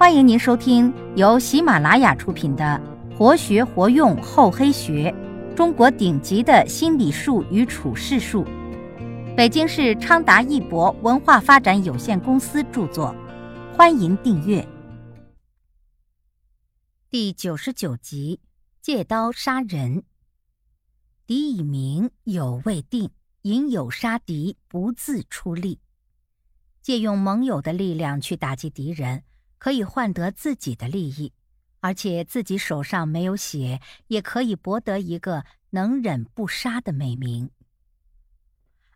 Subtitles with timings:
[0.00, 2.80] 欢迎您收听由喜马拉雅出品的
[3.18, 5.14] 《活学活用厚黑学：
[5.54, 8.42] 中国顶级的心理术与处世术》，
[9.36, 13.14] 北京市昌达一博文化发展有限公司著作。
[13.76, 14.66] 欢迎订阅。
[17.10, 18.40] 第九十九集：
[18.80, 20.04] 借刀杀人。
[21.26, 23.10] 敌已明，友未定，
[23.42, 25.78] 引友杀敌，不自出力。
[26.80, 29.24] 借用盟友的力量去打击敌人。
[29.60, 31.34] 可以换得自己的利益，
[31.80, 37.50] 而且自己手上没有血，也可以博得一个能忍不杀的美名。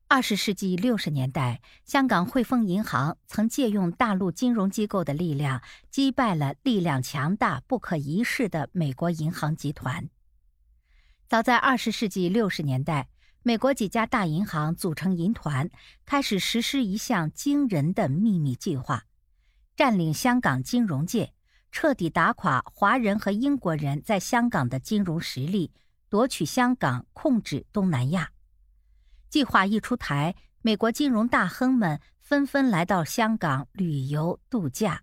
[0.09, 5.61] 二十世纪六十年代，香港汇丰银行曾借用大陆金融机构的力量，
[5.91, 10.09] 击败了力量强大、不可一世的美国银行集团。
[11.29, 13.09] 早在二十世纪六十年代，
[13.43, 15.69] 美国几家大银行组成银团，
[16.07, 19.05] 开始实施一项惊人的秘密计划。
[19.77, 21.33] 占领香港金融界，
[21.73, 25.73] 彻底打垮华人和英国人在香港的金融实力，
[26.09, 28.31] 夺取香港，控制东南亚。
[29.29, 35.03] 计划一出台，美国金融大亨们纷纷来到香港旅游度假。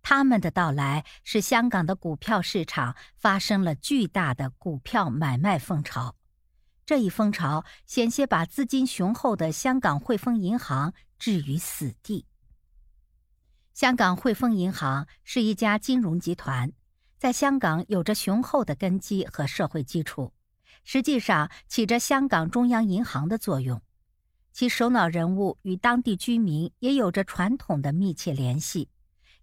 [0.00, 6.14] 他们的到来使香港的股票市场发生了巨大的股票买卖风潮。
[6.86, 12.27] 这一风潮险些把资金雄厚的香港汇丰银行置于死地。
[13.78, 16.72] 香港汇丰银行是一家金融集团，
[17.16, 20.32] 在香港有着雄厚的根基和社会基础，
[20.82, 23.80] 实际上起着香港中央银行的作用。
[24.52, 28.88] 其首脑人物与当地居民也有着传统的密切联系，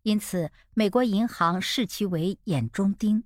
[0.02, 3.23] 因此美国银行视其为眼中钉。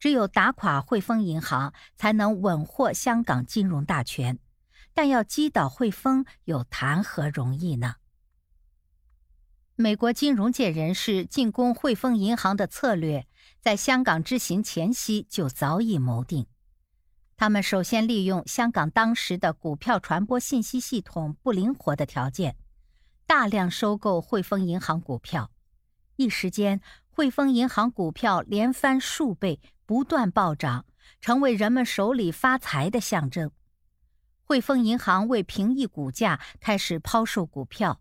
[0.00, 4.40] 只有打垮汇丰银行，才能稳获香港金融大权。
[4.92, 7.94] 但要击倒汇丰，又谈何容易呢？
[9.82, 13.26] 美国金融界人士进攻汇丰银行的策略，
[13.60, 16.46] 在香港之行前夕就早已谋定。
[17.36, 22.54] 他们首先利用香港当时的股票传播信息系统不灵活的条件，
[23.26, 25.50] 大量收购汇丰银行股票。
[26.14, 30.86] 一时间，汇丰银行股票连翻数倍，不断暴涨，
[31.20, 33.50] 成为人们手里发财的象征。
[34.44, 38.00] 汇丰银行为平抑股价，开始抛售股票。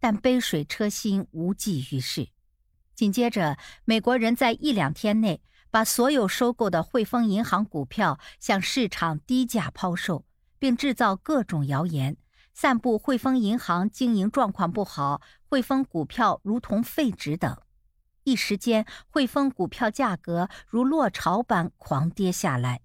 [0.00, 2.28] 但杯水车薪，无济于事。
[2.94, 10.24] 紧接着，美国人在一两天内把所有收购的汇丰银行股票向市场低价抛售，
[10.58, 12.16] 并制造各种谣言，
[12.54, 17.56] 散布汇丰银行经营状况不好、汇丰股票如同废纸等。
[18.24, 22.80] 一时间，汇丰股票价格如落潮般狂跌下来，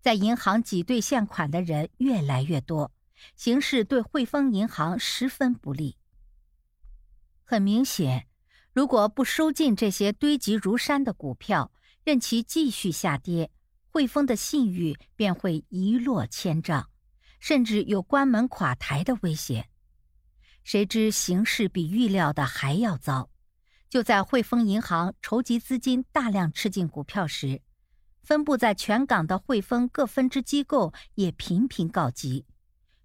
[0.00, 2.92] 在银行挤兑现款的人越来越多，
[3.34, 5.96] 形势对汇丰银行十分不利。
[7.50, 8.26] 很明显，
[8.74, 11.72] 如果不收进这些堆积如山的股票，
[12.04, 13.50] 任其继续下跌，
[13.86, 16.90] 汇丰的信誉便会一落千丈，
[17.40, 19.70] 甚至有关门垮台的危险。
[20.62, 23.30] 谁知形势比预料的还要糟。
[23.88, 27.62] 就在汇丰银行筹集资金、大量吃进股票时，
[28.22, 32.44] 分布在全港的汇丰各分支机构也频频告急，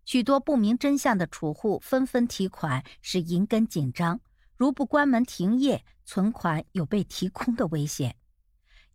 [0.04, 4.20] 许多不明真相的储户纷纷提款，使银根紧张。
[4.56, 8.16] 如不关门停业，存款有被提空的危险。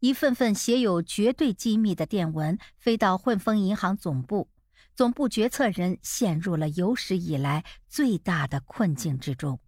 [0.00, 4.48] 一份份写有绝对机密的电文飞到汇丰银行总部，
[4.94, 9.58] 总部决策人陷入了有史以来最大的困境之中。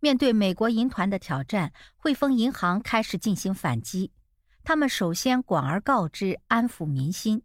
[0.00, 4.12] 面对美国银团的挑战，汇丰银行开始进行反击。
[4.64, 7.42] 他们首先广而告之，安抚民心，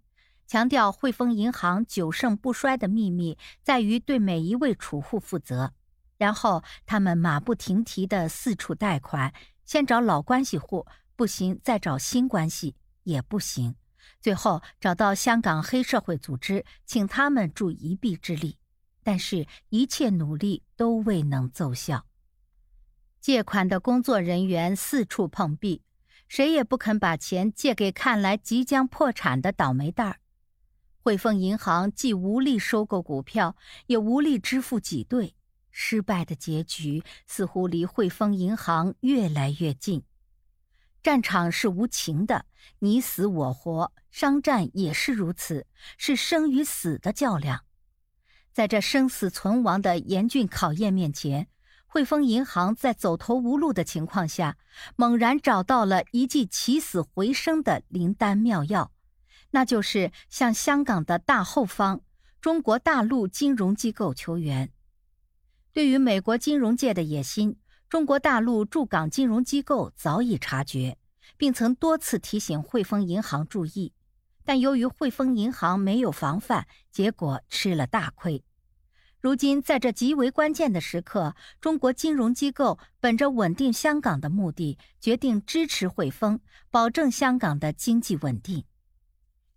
[0.48, 5.74] 强调汇丰银行久盛不衰的秘密在于对每一位储户负责。
[6.22, 9.34] 然后他们马不停蹄地四处贷款，
[9.66, 13.74] 先找老关系户，不行再找新关系，也不行，
[14.20, 18.60] 最后找到香港黑社会组织，请他们助一臂之力。
[19.02, 22.06] 但是，一切努力都未能奏效。
[23.20, 25.82] 借款的工作人员四处碰壁，
[26.28, 30.20] 谁也不肯把钱借给看来即将破产的倒霉蛋儿。
[31.00, 33.56] 汇丰银行既无力收购股票，
[33.88, 35.34] 也无力支付挤兑。
[35.72, 40.04] 失败的结局似乎离汇丰银行越来越近。
[41.02, 42.46] 战场是无情的，
[42.80, 45.66] 你死我活；商战也是如此，
[45.98, 47.64] 是生与死的较量。
[48.54, 51.48] 在这生死存亡的严峻考验面前，
[51.88, 54.58] 汇丰银行在走投无路的情况下，
[54.96, 58.92] 猛然找到了一剂起死回生的灵丹妙药，
[59.52, 62.02] 那就是向香港的大后方——
[62.40, 64.72] 中国大陆金融机构求援。
[65.74, 67.56] 对于美国金融界的野心，
[67.88, 70.98] 中国大陆驻港金融机构早已察觉，
[71.38, 73.94] 并曾多次提醒汇丰银行注意，
[74.44, 78.44] 但由于汇丰银行没有防范，结果吃了大亏。
[79.22, 88.66] 如今在这极为关键的时刻，中国金融机构本着稳定香港的目的，决定支持汇丰，保证香港的经济稳定。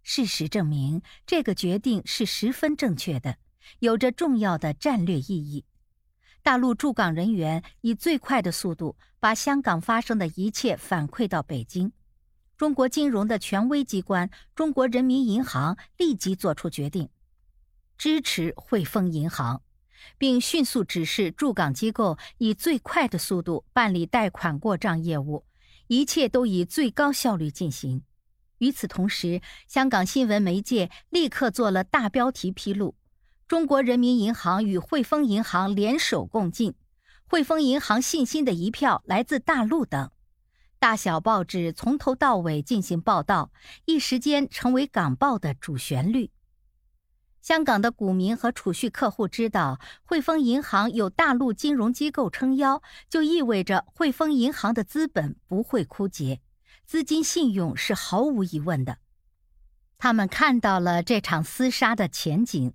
[0.02, 3.38] 事实证明，这个决定是十分正确的，
[3.78, 5.64] 有着重要的战略意义。
[6.44, 11.90] 大陆驻港人员以最快的速度把香港发生的一切反馈到北京，
[12.58, 17.08] 中国金融的权威机关中国人民银行立即作出决定，
[17.96, 19.62] 支持汇丰银行，
[20.18, 25.46] 并迅速指示驻港机构以最快的速度办理贷款过账业务，
[25.86, 28.02] 一切都以最高效率进行。
[28.58, 32.94] 与此同时，香港新闻媒介立刻做了大标题披露。
[33.46, 36.74] 中国人民银行与汇丰银行联手共进，
[37.24, 40.10] 汇丰银行信心的一票来自大陆等，
[40.78, 43.52] 大小报纸从头到尾进行报道，
[43.84, 46.30] 一时间成为港报的主旋律。
[47.42, 56.40] 香港的股民和储蓄客户知道汇丰银行有大陆金融机构撑腰，就意味着汇丰银行的资本不会枯竭，
[56.86, 58.96] 资金信用是毫无疑问的。
[59.98, 62.72] 他们看到了这场厮杀的前景。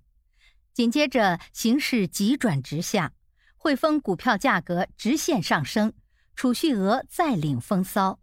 [0.80, 3.12] 紧接着，形势急转直下，
[3.58, 5.92] 汇丰股票价格直线上升，
[6.34, 8.18] 储蓄额再领风骚。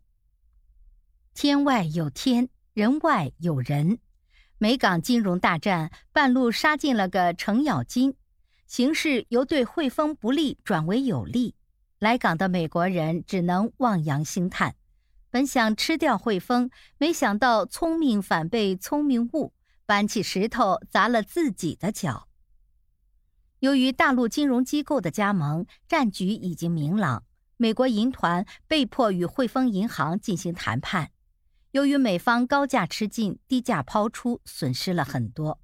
[1.35, 3.99] 天外有天，人外有人，
[4.57, 8.15] 美港金融大战半路杀进了个程咬金，
[8.65, 11.53] 形势由对汇丰不利转为有利，
[11.99, 14.73] 来港的美国人只能望洋兴叹，
[15.29, 19.53] 本想吃掉汇丰，没想到聪明反被聪明误，
[19.85, 22.26] 搬起石头砸了自己的脚。
[23.59, 27.23] 由于大陆金融机构的加盟，战局已经明朗。
[27.57, 31.09] 美国银团被迫与汇丰银行进行谈判。
[31.71, 35.59] 由于美方高价吃进、低价抛出，损失了很多，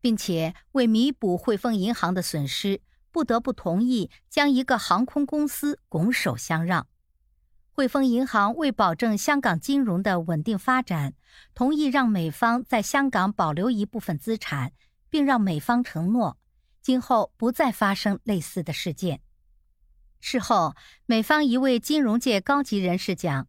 [0.00, 2.80] 并且为弥补汇丰银行的损失，
[3.12, 6.88] 不得不同意将一个航空公司拱手相让。
[7.70, 11.14] 汇丰银行为保证香港金融的稳定发展，
[11.54, 14.72] 同意让美方在香港保留一部分资产，
[15.08, 16.38] 并让美方承诺。
[16.84, 19.22] 今后不再发生类似的事件。
[20.20, 20.76] 事后，
[21.06, 23.48] 美方一位金融界高级人士讲：“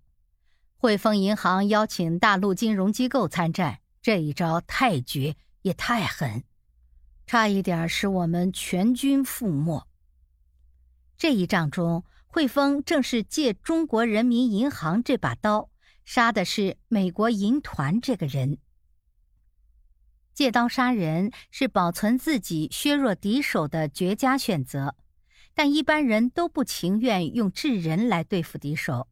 [0.80, 6.46] 汇丰银行邀请大陆金融机构参战，这一招太绝也太狠，
[7.28, 9.86] 差一点使我们全军覆没。”
[11.18, 15.70] 这一仗中，汇丰正是借中国人民银行这把刀，
[16.06, 18.60] 杀的是美国银团这个人。
[20.36, 24.96] 借刀杀人是保存自己、削弱敌手的绝佳选择，
[25.54, 29.08] 但一般人都不情愿用智人来对付敌手。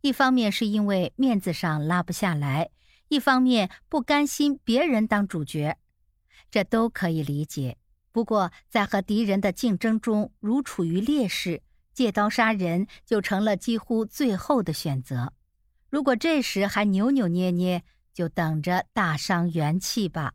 [0.00, 2.70] 一方面是因为面子上拉不下来，
[3.06, 5.78] 一方面不甘心别人当主角，
[6.50, 7.78] 这都可以理解。
[8.10, 11.62] 不过，在和敌人的竞争中，如处于劣势，
[11.92, 15.32] 借刀杀人就成了几乎最后的选择。
[15.88, 20.34] 如果这时还扭扭捏捏，就等着大伤元气吧。